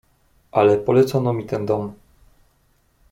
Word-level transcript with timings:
"Ale 0.57 0.73
polecono 0.87 1.31
mi 1.33 1.43
ten 1.51 1.63
dom." 1.69 1.85